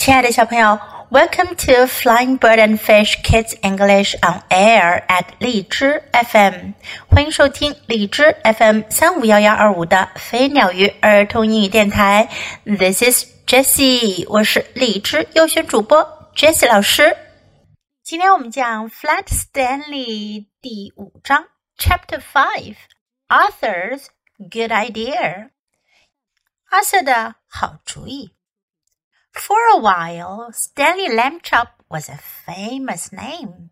[0.00, 0.78] 亲爱的小朋友，
[1.10, 6.74] Welcome to Flying Bird and Fish Kids English on Air at 荔枝 FM，
[7.08, 12.28] 欢迎收听荔枝 FM 三五幺幺二五的飞鸟鱼儿童英语电台。
[12.64, 17.16] This is Jessie，我是荔枝优选主播 Jessie 老师。
[18.02, 21.46] 今天我们讲 Flat Stanley 第五章
[21.78, 24.06] Chapter Five，Arthur's
[24.38, 25.50] Good Idea，
[26.70, 28.32] 阿瑟的好主意。
[29.33, 33.71] for a while, Stanley Lambchop was a famous name.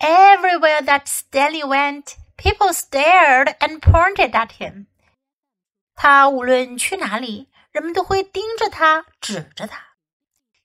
[0.00, 4.86] "everywhere that Stanley went, people stared and pointed at him.
[5.94, 9.96] 他无论去哪里，人们都会盯着他，指着他。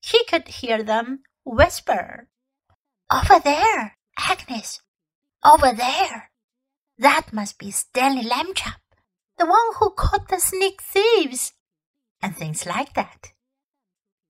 [0.02, 2.28] He could hear them whisper,
[3.08, 4.82] "Over there, Agnes.
[5.42, 6.30] Over there.
[7.00, 8.83] That must be Stanley Lambchop."
[9.37, 11.51] the one who caught the sneak thieves,
[12.21, 13.33] and things like that.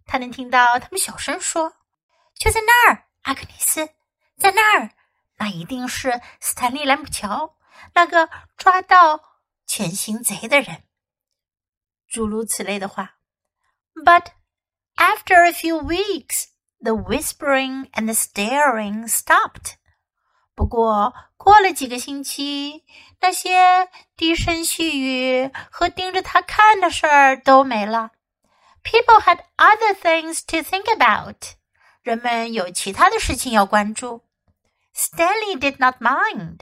[0.06, 3.90] 他能听到他们小声说：“就在那儿，阿克尼斯，
[4.36, 4.92] 在那儿，
[5.36, 7.56] 那一定是斯坦利·兰普乔，
[7.94, 10.84] 那个抓到潜行贼的人。”
[12.08, 13.18] 诸如此类的话。
[13.94, 14.32] But
[14.96, 16.46] after a few weeks,
[16.80, 19.74] the whispering and the staring stopped.
[20.54, 22.84] 不过过了几个星期，
[23.20, 28.10] 那些低声细语和盯着他看的事儿都没了。
[28.82, 31.54] People had other things to think about。
[32.02, 34.24] 人们有其他的事情要关注。
[34.94, 36.60] Stanley did not mind。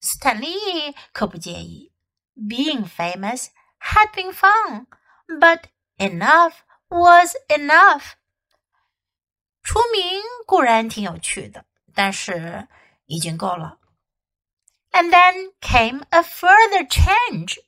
[0.00, 1.92] 斯坦利可不介意。
[2.36, 3.46] Being famous
[3.80, 4.86] had been fun,
[5.26, 5.62] but
[5.96, 6.54] enough
[6.88, 8.12] was enough。
[9.62, 12.68] 出名固然挺有趣的，但是。
[13.06, 13.78] 已经够了。
[14.92, 17.58] And then came a further change,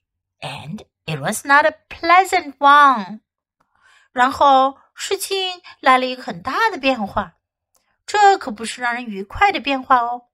[0.41, 3.21] and it was not a pleasant one.
[4.13, 7.35] 然后事情来了一个很大的变化，
[8.07, 10.29] 这可不是让人愉快的变化哦。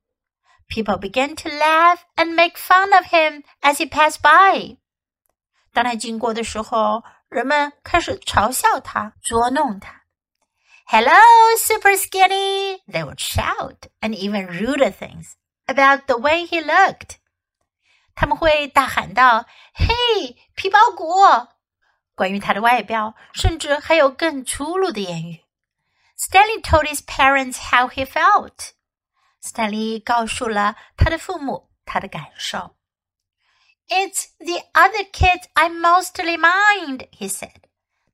[0.69, 4.79] People began to laugh and make fun of him as he passed by.
[5.73, 10.03] 当他经过的时候，人们开始嘲笑他，捉弄他。
[10.87, 11.21] Hello,
[11.57, 12.83] Super Skinny!
[12.89, 15.37] They would shout and even ruder things
[15.67, 17.19] about the way he looked.
[18.17, 21.49] 他们会大喊道：“嘿，皮包骨！”
[22.17, 25.45] 关于他的外表，甚至还有更粗鲁的言语。
[26.19, 28.73] Stanley told his parents how he felt.
[29.41, 32.77] 斯坦利告诉了他的父母他的感受。
[33.89, 37.64] It's the other kids I mostly mind, he said.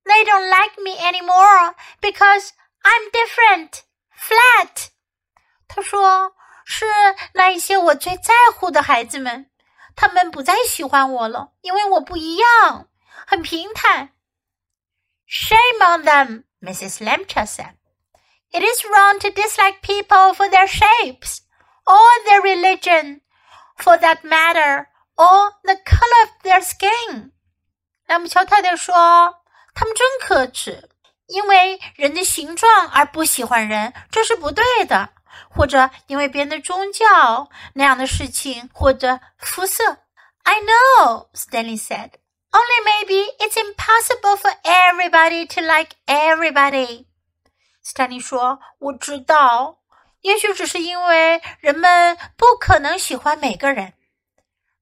[0.04, 2.50] They don't like me anymore because
[2.84, 3.82] I'm different,
[4.18, 4.90] flat。
[5.68, 6.34] 他说
[6.66, 6.86] 是
[7.34, 9.50] 那一些我最在乎的孩子们，
[9.96, 12.88] 他们不再喜欢我了，因为我不一样，
[13.28, 14.14] 很平坦。
[15.28, 17.04] Shame on them, Mrs.
[17.06, 17.76] Lambchop said.
[18.52, 21.42] It is wrong to dislike people for their shapes
[21.86, 23.22] or their religion,
[23.78, 27.32] for that matter, or the color of their skin.
[28.08, 29.41] 兰姆乔太太说。
[29.74, 30.90] 他们真可耻，
[31.28, 35.10] 因为人的形状而不喜欢人，这是不对的；
[35.50, 39.98] 或者因为别人的宗教那样的事情，或者肤色。
[40.44, 42.12] I know, Stanley said.
[42.52, 47.06] Only maybe it's impossible for everybody to like everybody.
[47.86, 49.80] Stanley 说：“我知道，
[50.22, 53.94] 也许只是因为人们不可能喜欢每个人。”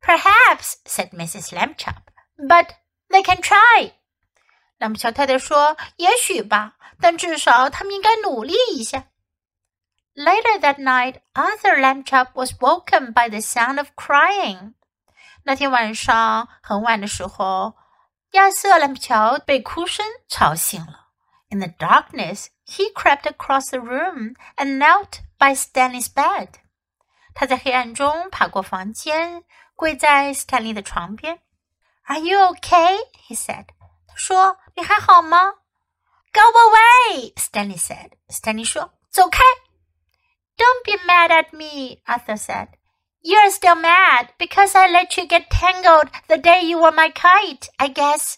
[0.01, 1.53] Perhaps, said Mrs.
[1.53, 2.01] Lambchop,
[2.37, 2.69] but
[3.09, 3.91] they can try.
[4.78, 9.04] 那么小太太说：“也许吧，但至少他们应该努力一下。”
[10.14, 14.74] Later that night, Arthur Lambchop was woken by the sound of crying.
[15.42, 17.74] 那天晚上很晚的时候，
[18.32, 21.08] 亚瑟·兰普乔被哭声吵醒了。
[21.50, 26.48] In the darkness, he crept across the room and knelt by Stanley's bed.
[27.34, 31.40] 他在黑暗中爬过房间，跪在斯坦利的床边。
[32.06, 32.96] Are you okay?
[33.28, 33.66] He said.
[34.18, 35.54] 说：“你还好吗？”“
[36.32, 38.12] Go away,” Stanley said.
[38.28, 39.42] Stanley 说：“走开。”
[40.56, 42.68] Don't be mad at me, Arthur said.
[43.22, 47.68] You're still mad because I let you get tangled the day you were my kite,
[47.76, 48.36] I guess.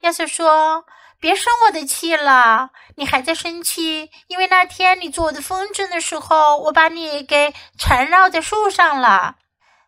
[0.00, 9.36] 亚瑟说：“别生我的气了，你还在生气，因为那天你做我的风筝的时候，我把你给缠绕在树上了。”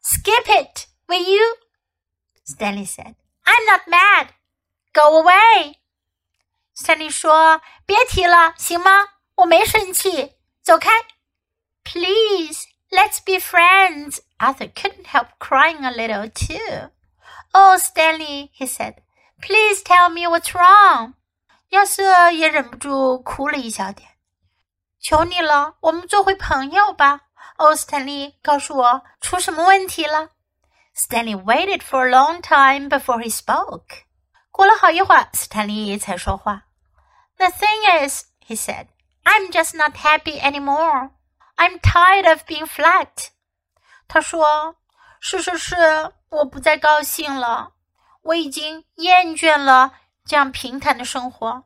[0.02, 1.43] Skip it, will you?
[2.44, 3.14] Stanley said.
[3.44, 4.28] I'm not mad.
[4.94, 5.76] Go away，
[6.75, 9.08] 山里说：“别提了，行吗？
[9.37, 10.90] 我没生气，走开。”
[11.84, 14.20] Please, let's be friends.
[14.38, 16.90] Arthur couldn't help crying a little too.
[17.52, 18.96] Oh, Stanley, he said,
[19.40, 21.14] please tell me what's wrong.
[21.70, 24.11] 亚瑟也忍不住哭了一小点。
[25.00, 27.22] 求你了，我们做回朋友吧。
[27.58, 30.31] 哦，斯坦利，告诉我出什么问题了？
[30.94, 34.03] Stanley waited for a long time before he spoke.
[34.55, 36.64] 过了好一会儿，斯坦利才说话。
[37.37, 38.88] The thing is, he said,
[39.25, 41.11] I'm just not happy anymore.
[41.56, 43.28] I'm tired of being flat.
[44.08, 45.76] 他说：“事实是，
[46.31, 47.72] 我不再高兴了。
[48.22, 49.93] 我已经厌倦了
[50.25, 51.64] 这样平坦的生活。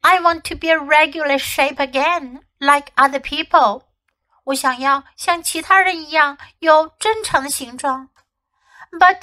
[0.00, 3.82] I want to be a regular shape again, like other people.
[4.44, 8.10] 我想要像其他人一样有正常的形状。
[8.92, 9.22] But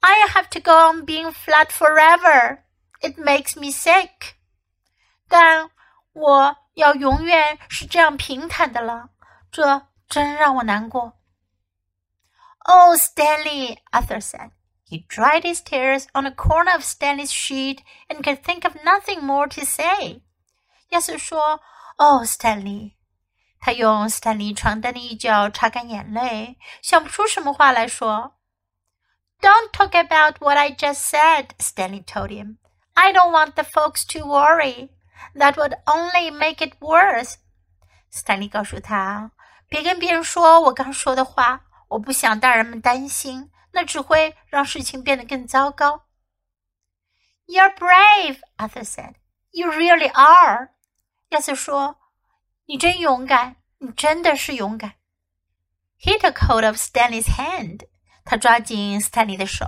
[0.00, 2.64] I have to go on being flat forever.
[3.00, 4.34] It makes me sick.
[5.28, 5.70] 但
[6.12, 9.10] 我要永远是这样平坦的了，
[9.50, 11.18] 这真让我难过。
[12.64, 14.50] Oh, Stanley, Arthur said.
[14.84, 17.78] He dried his tears on a corner of Stanley's sheet
[18.08, 20.22] and could think of nothing more to say.
[20.90, 21.60] 亚瑟说：“
[21.96, 22.92] 哦，Stanley。”
[23.58, 28.35] 他用斯坦利床单的一角擦干眼泪，想不出什么话来说。
[29.40, 32.58] Don't talk about what I just said, Stanley told him.
[32.94, 34.90] I don't want the folks to worry.
[35.34, 37.36] That would only make it worse.
[38.10, 39.32] 斯坦利告诉他：“
[39.68, 46.04] 别跟别人说我刚说的话，我不想大人们担心，那只会让事情变得更糟糕。”
[47.46, 49.14] You're brave, Arthur said.
[49.50, 50.70] You really are.
[51.30, 54.94] 亚瑟说：“你真勇敢，你真的是勇敢。”
[56.00, 57.86] He took hold of Stanley's hand.
[58.26, 59.66] 他抓紧斯坦利的手。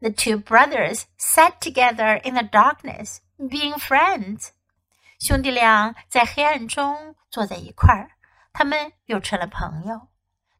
[0.00, 4.50] The two brothers sat together in the darkness, being friends.
[5.18, 8.10] 兄弟俩在黑暗中坐在一块儿，
[8.52, 10.08] 他们又成了朋友。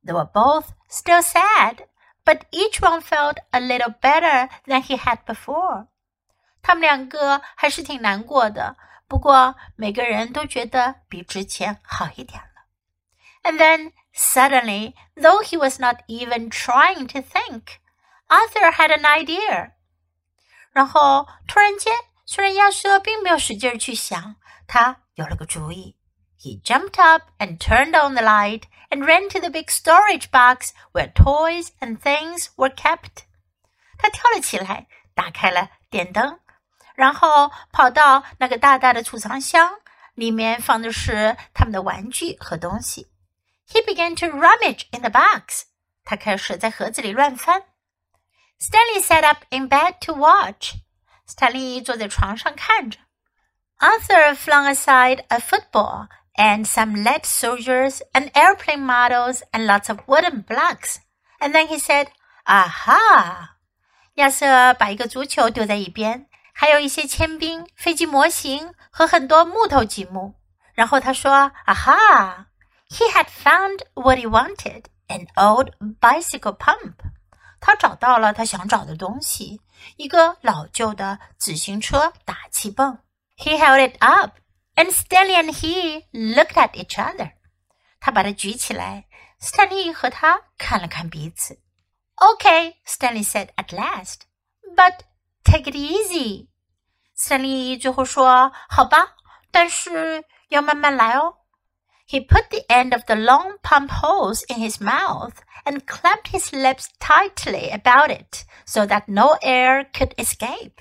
[0.03, 1.87] They were both still sad,
[2.25, 5.88] but each one felt a little better than he had before.
[6.62, 12.65] 他们两个还是挺难过的，不过每个人都觉得比之前好一点了。
[13.43, 17.81] And then suddenly, though he was not even trying to think,
[18.29, 19.73] Arthur had an idea.
[20.73, 21.93] 然后突然间，
[22.25, 24.37] 虽然亚瑟并没有使劲去想，
[24.67, 25.97] 他有了个主意。
[26.38, 31.12] He jumped up and turned on the light and ran to the big storage box where
[31.12, 33.25] toys and things were kept.
[33.99, 36.38] 他跳了起来，打开了电灯，
[36.94, 39.81] 然后跑到那个大大的储藏箱，
[40.15, 43.06] 里面放的是他们的玩具和东西。
[43.71, 45.65] He began to rummage in the box.
[46.05, 47.62] 他开始在盒子里乱翻。
[48.61, 50.75] Stanley sat up in bed to watch.
[51.27, 53.00] 斯坦利坐在床上看着。
[53.79, 60.44] Arthur flung aside a football and some lead soldiers and airplane models and lots of wooden
[60.44, 60.99] blocks.
[61.41, 62.09] And then he said,
[62.44, 63.56] Aha!
[64.15, 70.37] 亚瑟把一个足球丢在一边，还有一些铅兵、飞机模型和很多木头积木。
[70.73, 72.47] 然后他说：“Aha!
[72.91, 76.94] He had found what he wanted, an old bicycle pump.
[77.61, 79.61] 他找到了他想找的东西，
[79.97, 82.99] 一个老旧的自行车打气泵。
[83.37, 84.38] He held it up,
[84.77, 87.33] and Stanley and he looked at each other.
[87.99, 89.06] 他把它举起来，
[89.41, 91.61] 斯坦利和他看了看彼此。
[92.17, 94.21] Okay, Stanley said at last,
[94.77, 95.00] but
[95.44, 96.49] take it easy.
[97.14, 99.16] 斯坦利最后说：“好吧，
[99.50, 101.38] 但是要慢慢来哦。””
[102.11, 106.52] He put the end of the long pump hose in his mouth and clamped his
[106.52, 110.75] lips tightly about it so that no air could escape.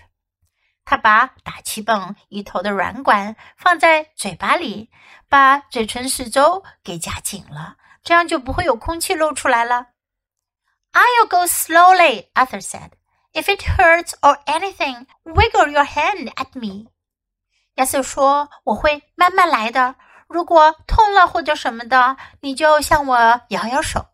[0.86, 4.92] 他把打气泵一头的软管放在嘴巴里，
[5.28, 9.88] 把嘴唇四周给夹紧了，这样就不会有空气漏出来了。
[10.94, 12.92] I'll go slowly, Arthur said.
[13.34, 16.92] If it hurts or anything, wiggle your hand at me.
[17.76, 19.96] 亚瑟说：“我会慢慢来的。
[20.31, 24.07] 如果痛了或者什么的，你就向我摇摇手。”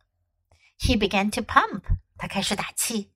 [0.80, 1.82] He began to pump.
[2.16, 3.12] 他开始打气。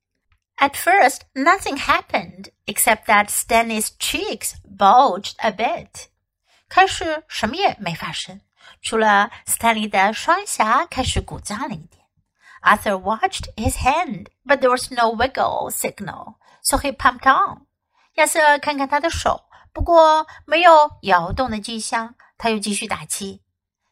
[0.57, 6.09] At first, nothing happened except that Stanley's cheeks bulged a bit.
[6.69, 8.41] 开始什么也没发生，
[8.83, 12.05] 除了斯坦利的双颊开始鼓胀了一点。
[12.61, 17.65] Arthur watched his hand, but there was no wiggle signal, so he pumped on.
[18.15, 23.42] 亚瑟看看他的手，不过没有摇动的迹象，他又继续打气。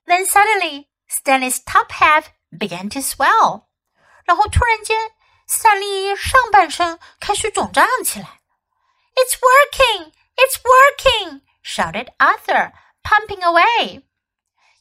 [0.07, 3.67] Then suddenly, Stanley's top half began to swell.
[4.25, 5.13] 然后突然间，
[5.47, 8.41] 斯坦利上半身开始肿胀起来。
[9.15, 10.13] It's working!
[10.37, 11.43] It's working!
[11.63, 12.73] shouted Arthur,
[13.03, 14.03] pumping away.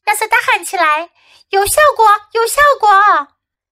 [0.05, 1.11] 亚瑟大喊起来：“
[1.49, 2.05] 有效果！
[2.31, 3.27] 有效果！”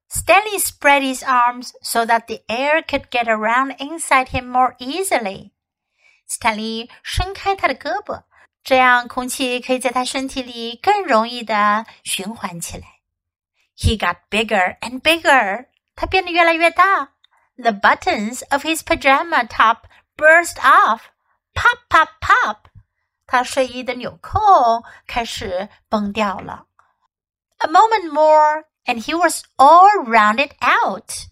[0.10, 5.52] Stanley spread his arms so that the air could get around inside him more easily.
[6.28, 8.24] 斯坦利伸开他的胳膊，
[8.66, 13.00] 这样空气可以在他身体里更容易的循环起来。
[13.78, 15.68] He got bigger and bigger.
[15.96, 17.14] 他变得越来越大。
[17.58, 19.84] The buttons of his pajama top
[20.16, 21.02] burst off.
[21.54, 22.58] Pop, pop, pop.
[23.28, 26.66] 他睡衣的纽扣开始崩掉了。
[27.60, 31.28] A moment more, and he was all rounded out.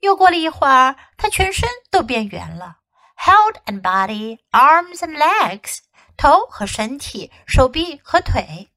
[0.00, 2.78] 又过了一会儿，他全身都变圆了。
[3.18, 5.80] Head and body, arms and legs，
[6.16, 8.70] 头和身体，手臂和腿。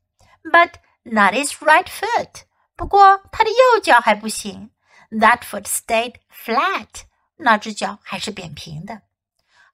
[0.43, 2.43] But not his right foot.
[2.75, 4.71] 不过他的右脚还不行。
[5.11, 7.03] That foot stayed flat.
[7.37, 9.01] 那只脚还是扁平的。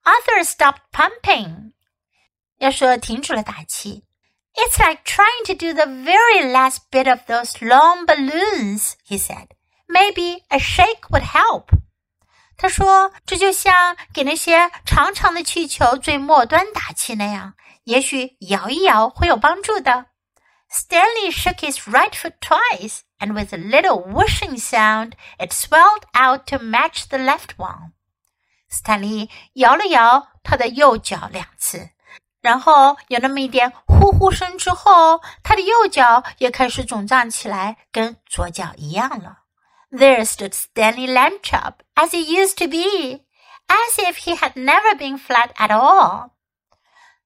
[0.04, 1.74] Arthur stopped pumping.
[2.58, 4.06] 要说停止了打气。
[4.56, 9.50] It's like trying to do the very last bit of those long balloons, he said.
[9.88, 11.70] Maybe a shake would help.
[12.57, 20.07] 他说：“这就像给那些长长的气球最末端打气那样，也许摇一摇会有帮助的。”
[20.71, 26.47] Stanley shook his right foot twice, and with a little whooshing sound, it swelled out
[26.47, 27.93] to match the left one.
[28.69, 31.91] 斯坦利摇了摇他的右脚两次，
[32.41, 39.44] 然后有那么一点呼呼声之后，他的右脚也开始肿胀起来，跟左脚一样了。
[39.97, 43.25] There stood Stanley Lambchop, as he used to be,
[43.69, 46.31] as if he had never been flat at all.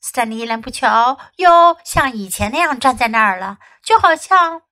[0.00, 4.62] Stanley 斯坦利·兰普乔又像以前那样站在那儿了，就好像，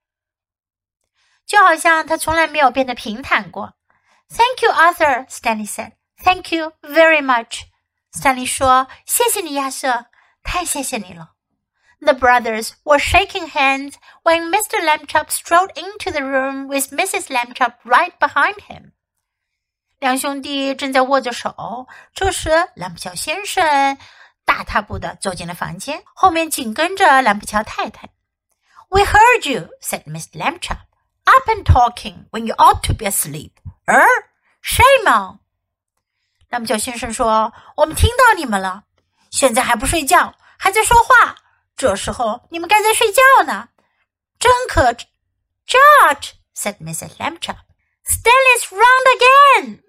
[1.47, 3.75] 就好像他从来没有变得平坦过。
[4.29, 5.27] Thank you, Arthur.
[5.29, 5.93] Stanley said.
[6.23, 7.63] Thank you very much.
[8.13, 10.07] 斯坦利说：“谢谢你，亚瑟，
[10.43, 11.31] 太谢谢你了。”
[12.01, 14.79] The brothers were shaking hands when Mr.
[14.85, 17.29] Lambchop strode into the room with Mrs.
[17.29, 18.93] Lambchop right behind him.
[19.99, 23.97] 两兄弟正在握着手，这时兰普乔先生
[24.45, 28.11] 大踏步的走进了房间，后面紧跟着兰普乔太太。
[28.91, 30.81] "We heard you," said Miss Lambchop,
[31.25, 33.53] "up and talking when you ought to be asleep.
[33.87, 34.07] Er,
[34.63, 35.39] shame on!"
[36.51, 38.85] 兰普乔先生说：“我们听到你们了，
[39.31, 41.37] 现在还不睡觉，还在说话。”
[41.77, 43.69] 这时候你们该在睡觉呢。
[44.39, 44.93] 真可
[45.67, 47.17] ，George said Mrs.
[47.17, 47.59] Lambchop,
[48.05, 49.83] "Stanley's round again."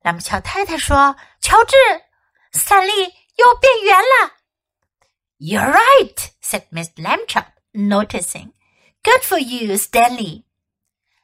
[0.00, 1.76] 兰姆乔太太说：“乔治，
[2.52, 4.36] 斯坦利又变圆了。”
[5.38, 8.52] "You're right," said Miss Lambchop, noticing.
[9.02, 10.44] "Good for you, Stanley."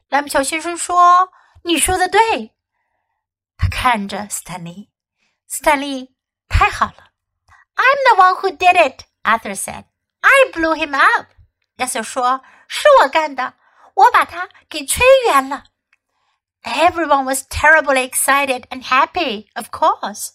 [0.09, 1.33] 兰姆乔先生说
[1.65, 2.55] ：“你说的对。”
[3.57, 4.91] 他看着斯坦利，
[5.47, 6.15] 斯坦利，
[6.49, 7.13] 太好了。
[7.77, 9.85] "I'm the one who did it," Arthur said,
[10.21, 11.26] "I blew him up."
[11.76, 13.54] 亚瑟说：“是我干的，
[13.95, 15.64] 我把他给吹圆了。”
[16.62, 20.35] Everyone was terribly excited and happy, of course.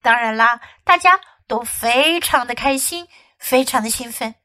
[0.00, 4.36] 当然啦，大家都非常的开心，非常的兴奋。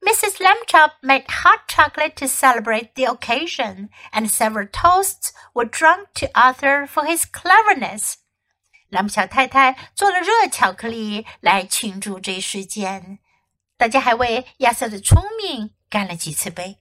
[0.00, 0.36] Mrs.
[0.38, 6.86] Lambchop made hot chocolate to celebrate the occasion, and several toasts were drunk to Arthur
[6.86, 8.14] for his cleverness.
[8.90, 13.18] 兰姆小太太做了热巧克力来庆祝这一事件。
[13.76, 16.78] 大家还为亚瑟的聪明干了几次杯。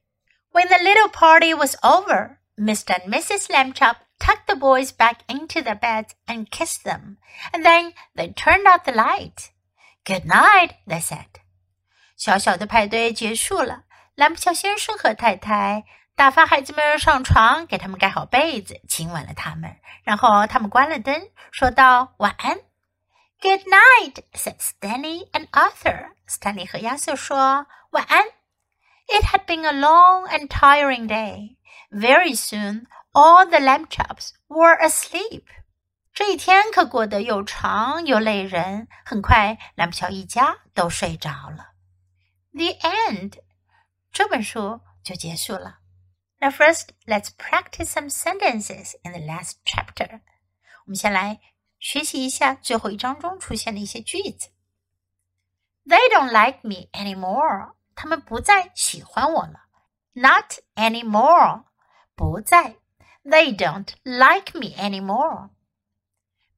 [0.52, 3.00] When the little party was over, Mr.
[3.00, 3.48] and Mrs.
[3.48, 7.18] Lambchop tucked the boys back into their beds and kissed them,
[7.52, 9.50] and then they turned out the light.
[10.06, 11.26] Good night, they said.
[12.16, 13.86] 小小的派对结束了，
[14.16, 15.86] 蓝普乔先生和太太
[16.16, 22.60] 打发孩子们上床，给他们盖好被子，亲吻了他们，然后他们关了灯，说道晚安。
[23.44, 26.12] Good night,” said Stanley and Arthur.
[26.30, 28.24] Stanley 和亚瑟说晚安。
[29.08, 31.58] It had been a long and tiring day.
[31.92, 35.44] Very soon, all the Lambchops were asleep.
[36.14, 41.74] 这一天可过得又长又累人，很快蓝不乔一家都睡着了。
[42.54, 43.40] The end，
[44.14, 45.80] 这本书就结束了。
[46.40, 50.22] Now first, let's practice some sentences in the last chapter.
[50.86, 51.42] 我们先来
[51.83, 54.51] 学习一下最后一章中出现的一些句子。
[55.85, 57.75] They don't like me anymore.
[57.95, 59.67] 他们不再喜欢我了。
[60.13, 61.65] Not anymore.
[62.15, 62.77] 不再。
[63.29, 65.51] they don't like me anymore.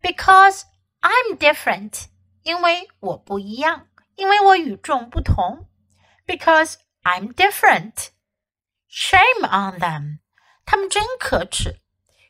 [0.00, 0.64] Because
[1.02, 2.06] I'm different.
[2.42, 5.68] 因为我不一样，因为我与众不同。
[6.26, 8.10] Because I'm different.
[8.88, 10.18] Shame on them.
[10.64, 11.80] 他们真可耻。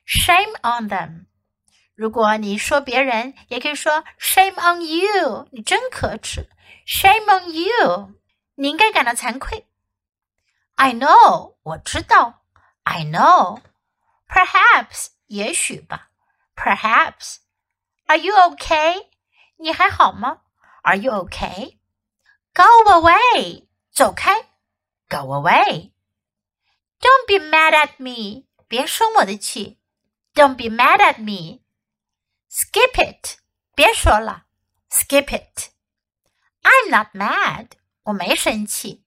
[0.07, 1.27] Shame on them.
[1.95, 5.49] 如果你说别人，也可以说 Shame on you.
[5.53, 6.49] 你真可耻。
[6.87, 8.15] Shame on you.
[8.55, 9.67] 你应该感到惭愧。
[10.77, 11.57] I know.
[11.63, 12.43] 我知道。
[12.85, 13.61] I know.
[14.29, 16.09] Perhaps 也许吧，
[16.57, 19.09] Perhaps。Are you okay？
[19.59, 20.41] 你还好吗？
[20.83, 24.35] Are you okay？Go away，走开，
[25.09, 29.79] Go away。Don't be mad at me，别生我的气。
[30.35, 31.61] Don't be mad at me。
[32.55, 33.39] Skip it，
[33.75, 34.47] 别说了，
[34.91, 37.69] Skip it。I'm not mad，
[38.05, 39.05] 我没生气。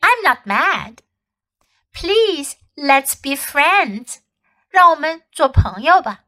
[0.00, 4.18] I'm not mad。Please let's be friends，
[4.68, 6.24] 让我们做朋友吧。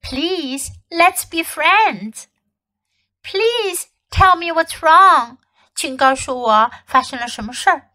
[0.00, 5.38] Please let's be friends。Please tell me what's wrong，
[5.74, 7.90] 请告诉我发生了什么事儿。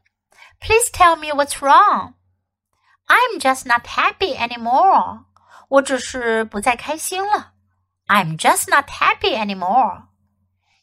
[0.59, 5.25] Please tell me what's wrong。I'm just not happy anymore。
[5.69, 7.53] 我只是不再开心了。
[8.07, 10.07] I'm just not happy anymore.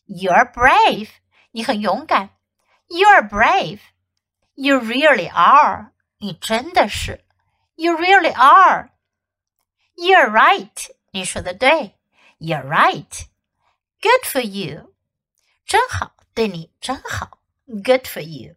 [0.07, 1.11] You're brave.
[1.53, 2.31] 你很勇敢。
[2.89, 3.81] You're brave.
[4.55, 5.93] You really are.
[6.19, 7.25] 你真的是。
[7.77, 8.91] You really are.
[9.97, 10.91] You're right.
[11.13, 11.99] 你说的对。
[12.39, 13.27] You're right.
[14.01, 14.95] Good for you.
[15.67, 17.39] 真好，对你真好。
[17.67, 18.57] Good for you.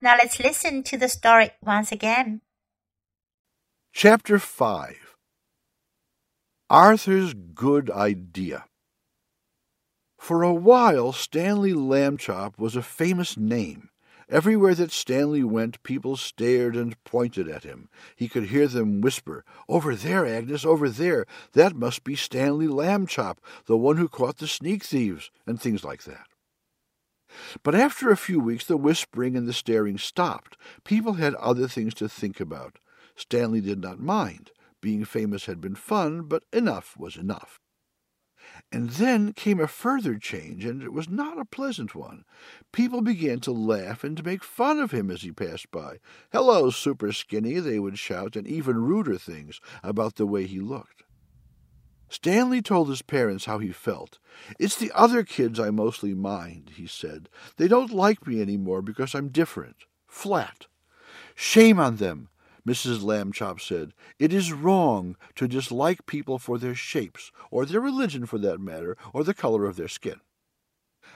[0.00, 2.42] Now let's listen to the story once again.
[3.92, 4.99] Chapter 5
[6.71, 8.63] Arthur's Good Idea
[10.17, 13.89] For a while, Stanley Lambchop was a famous name.
[14.29, 17.89] Everywhere that Stanley went, people stared and pointed at him.
[18.15, 21.25] He could hear them whisper, Over there, Agnes, over there.
[21.51, 26.03] That must be Stanley Lambchop, the one who caught the sneak thieves, and things like
[26.03, 26.27] that.
[27.63, 30.55] But after a few weeks, the whispering and the staring stopped.
[30.85, 32.79] People had other things to think about.
[33.17, 34.51] Stanley did not mind.
[34.81, 37.59] Being famous had been fun, but enough was enough.
[38.71, 42.25] And then came a further change, and it was not a pleasant one.
[42.71, 45.99] People began to laugh and to make fun of him as he passed by.
[46.31, 51.03] Hello, Super Skinny, they would shout, and even ruder things about the way he looked.
[52.09, 54.19] Stanley told his parents how he felt.
[54.59, 57.29] It's the other kids I mostly mind, he said.
[57.55, 60.65] They don't like me any more because I'm different, flat.
[61.35, 62.27] Shame on them,
[62.67, 63.01] Mrs.
[63.01, 68.37] Lambchop said, It is wrong to dislike people for their shapes, or their religion for
[68.39, 70.21] that matter, or the color of their skin.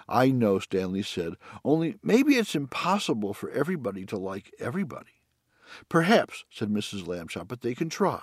[0.08, 5.21] I know, Stanley said, only maybe it's impossible for everybody to like everybody.
[5.89, 7.05] Perhaps, said Mrs.
[7.05, 8.21] Lambchop, but they can try.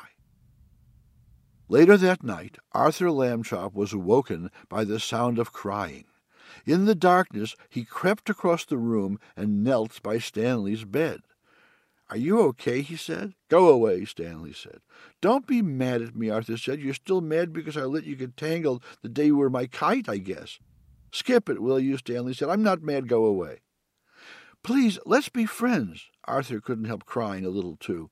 [1.68, 6.04] Later that night, Arthur Lambchop was awoken by the sound of crying.
[6.66, 11.22] In the darkness, he crept across the room and knelt by Stanley's bed.
[12.12, 12.82] Are you okay?
[12.82, 13.32] he said.
[13.48, 14.80] Go away, Stanley said.
[15.22, 16.78] Don't be mad at me, Arthur said.
[16.78, 20.10] You're still mad because I let you get tangled the day you were my kite,
[20.10, 20.58] I guess.
[21.10, 21.96] Skip it, will you?
[21.96, 22.50] Stanley said.
[22.50, 23.08] I'm not mad.
[23.08, 23.60] Go away.
[24.62, 26.10] Please, let's be friends.
[26.24, 28.10] Arthur couldn't help crying a little, too.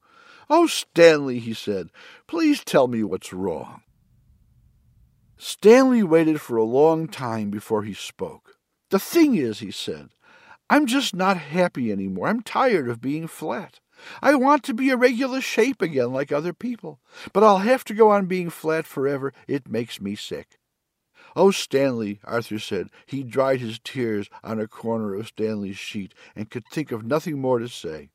[0.48, 1.90] Oh, Stanley, he said,
[2.26, 3.82] please tell me what's wrong.
[5.36, 8.56] Stanley waited for a long time before he spoke.
[8.88, 10.08] The thing is, he said,
[10.70, 12.28] I'm just not happy any more.
[12.28, 13.80] I'm tired of being flat.
[14.22, 17.00] I want to be a regular shape again like other people,
[17.32, 19.32] but I'll have to go on being flat forever.
[19.46, 20.58] It makes me sick.
[21.36, 22.88] Oh, Stanley, Arthur said.
[23.06, 27.40] He dried his tears on a corner of Stanley's sheet and could think of nothing
[27.40, 28.10] more to say.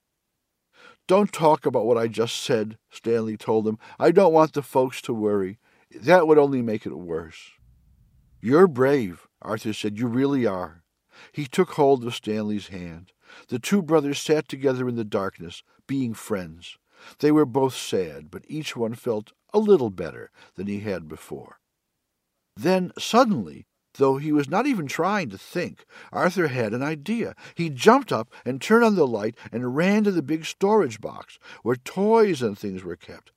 [1.07, 3.77] Don't talk about what I just said, Stanley told him.
[3.99, 5.59] I don't want the folks to worry.
[5.91, 7.51] That would only make it worse.
[8.41, 9.97] You're brave, Arthur said.
[9.97, 10.83] You really are.
[11.31, 13.11] He took hold of Stanley's hand.
[13.47, 16.77] The two brothers sat together in the darkness, being friends.
[17.19, 21.59] They were both sad, but each one felt a little better than he had before.
[22.55, 27.35] Then, suddenly, though he was not even trying to think, Arthur had an idea.
[27.55, 31.37] He jumped up and turned on the light and ran to the big storage box
[31.63, 33.31] where toys and things were kept.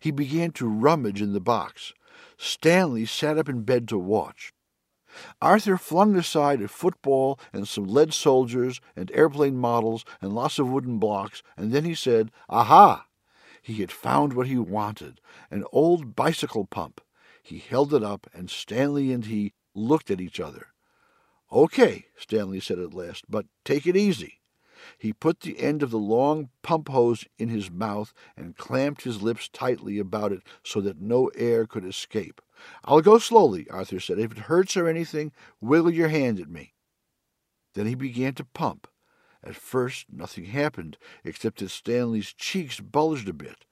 [0.00, 1.92] He began to rummage in the box.
[2.36, 4.52] Stanley sat up in bed to watch.
[5.42, 10.68] Arthur flung aside a football and some lead soldiers and airplane models and lots of
[10.68, 13.06] wooden blocks, and then he said, Aha!
[13.62, 15.20] He had found what he wanted
[15.50, 17.00] an old bicycle pump.
[17.42, 20.68] He held it up, and Stanley and he looked at each other.
[21.52, 24.39] Okay, Stanley said at last, but take it easy.
[24.98, 29.22] He put the end of the long pump hose in his mouth and clamped his
[29.22, 32.40] lips tightly about it so that no air could escape.
[32.84, 34.18] I'll go slowly, Arthur said.
[34.18, 36.74] If it hurts or anything, wiggle your hand at me.
[37.74, 38.86] Then he began to pump.
[39.42, 43.64] At first nothing happened, except that Stanley's cheeks bulged a bit.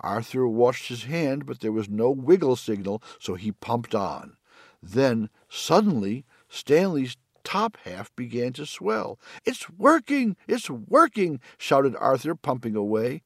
[0.00, 4.36] Arthur watched his hand, but there was no wiggle signal, so he pumped on.
[4.82, 9.18] Then, suddenly, Stanley's top half began to swell.
[9.44, 10.36] It's working!
[10.46, 11.40] It's working!
[11.58, 13.22] shouted Arthur, pumping away.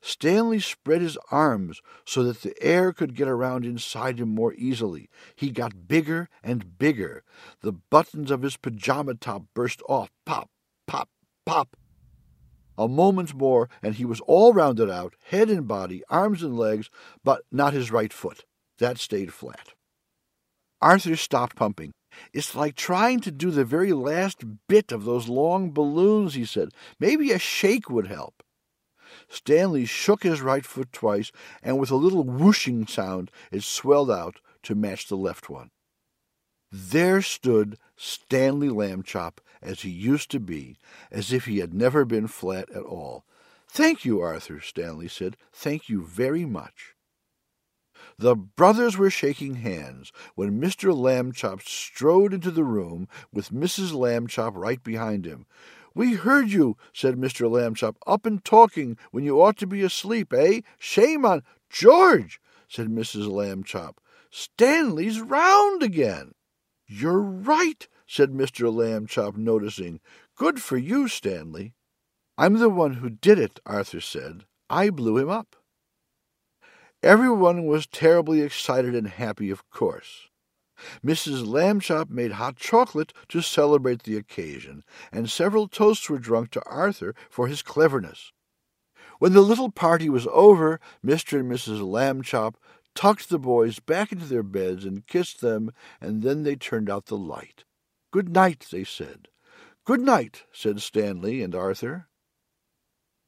[0.00, 5.08] Stanley spread his arms so that the air could get around inside him more easily.
[5.34, 7.22] He got bigger and bigger.
[7.60, 10.10] The buttons of his pajama top burst off.
[10.24, 10.50] Pop,
[10.86, 11.08] pop,
[11.44, 11.76] pop.
[12.78, 16.90] A moment more, and he was all rounded out, head and body, arms and legs,
[17.24, 18.44] but not his right foot.
[18.78, 19.72] That stayed flat.
[20.82, 21.92] Arthur stopped pumping.
[22.32, 26.70] It's like trying to do the very last bit of those long balloons, he said.
[26.98, 28.42] Maybe a shake would help.
[29.28, 34.40] Stanley shook his right foot twice, and with a little whooshing sound, it swelled out
[34.62, 35.70] to match the left one.
[36.72, 40.78] There stood Stanley Lambchop as he used to be,
[41.10, 43.24] as if he had never been flat at all.
[43.68, 45.36] Thank you, Arthur, Stanley said.
[45.52, 46.95] Thank you very much.
[48.18, 50.94] The brothers were shaking hands when Mr.
[50.94, 53.92] Lambchop strode into the room with Mrs.
[53.92, 55.46] Lambchop right behind him.
[55.94, 57.50] We heard you, said Mr.
[57.50, 60.62] Lambchop, up and talking when you ought to be asleep, eh?
[60.78, 63.28] Shame on George, said Mrs.
[63.28, 63.96] Lambchop.
[64.30, 66.32] Stanley's round again.
[66.86, 68.72] You're right, said Mr.
[68.72, 70.00] Lambchop, noticing.
[70.36, 71.74] Good for you, Stanley.
[72.38, 74.44] I'm the one who did it, Arthur said.
[74.70, 75.55] I blew him up.
[77.06, 80.26] Everyone was terribly excited and happy, of course.
[81.04, 81.46] Mrs.
[81.46, 87.14] Lambchop made hot chocolate to celebrate the occasion, and several toasts were drunk to Arthur
[87.30, 88.32] for his cleverness.
[89.20, 91.38] When the little party was over, Mr.
[91.38, 91.80] and Mrs.
[91.80, 92.56] Lambchop
[92.96, 97.06] tucked the boys back into their beds and kissed them, and then they turned out
[97.06, 97.62] the light.
[98.10, 99.28] Good night, they said.
[99.84, 102.08] Good night, said Stanley and Arthur.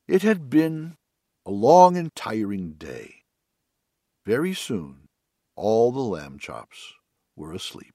[0.08, 0.96] It had been
[1.46, 3.17] a long and tiring day.
[4.28, 5.08] Very soon,
[5.56, 6.92] all the Lambchops
[7.34, 7.94] were asleep.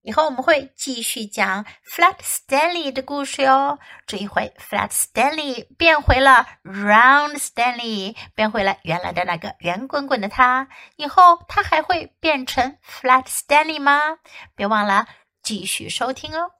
[0.00, 3.78] 以后我们会继续讲 Flat Stanley 的故事哟。
[4.06, 10.70] 这一回，Flat Stanley 变回了 Round Stanley，变回了原来的那个圆滚滚的他。
[10.96, 14.20] 以后他还会变成 Flat Stanley 吗？
[14.54, 15.06] 别忘了
[15.42, 16.59] 继续收听哦。